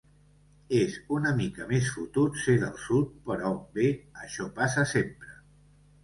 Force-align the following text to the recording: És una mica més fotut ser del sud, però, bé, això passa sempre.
És 0.75 0.93
una 1.17 1.33
mica 1.41 1.67
més 1.71 1.89
fotut 1.97 2.39
ser 2.43 2.55
del 2.63 2.73
sud, 2.85 3.11
però, 3.27 3.51
bé, 3.75 3.85
això 4.23 4.47
passa 4.55 4.87
sempre. 4.93 5.37